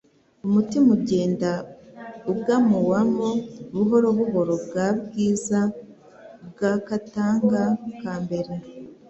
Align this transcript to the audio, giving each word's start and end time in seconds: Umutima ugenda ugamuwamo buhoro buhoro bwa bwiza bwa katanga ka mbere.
Umutima 0.45 0.87
ugenda 0.97 1.49
ugamuwamo 2.31 3.29
buhoro 3.73 4.07
buhoro 4.17 4.53
bwa 4.65 4.87
bwiza 5.01 5.59
bwa 6.49 6.73
katanga 6.87 7.61
ka 8.01 8.13
mbere. 8.23 8.53